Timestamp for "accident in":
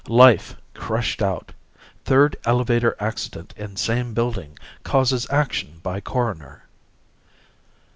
2.99-3.75